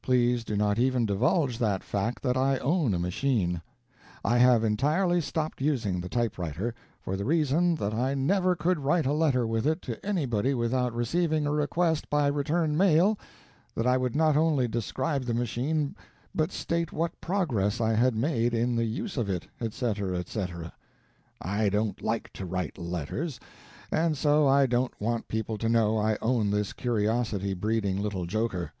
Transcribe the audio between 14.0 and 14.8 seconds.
not only